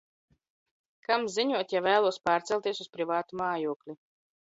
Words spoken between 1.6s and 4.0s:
ja vēlos pārcelties uz privātu mājokli?